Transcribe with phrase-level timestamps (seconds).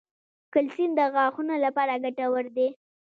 [0.53, 2.67] کلسیم د غاښونو لپاره ګټور دی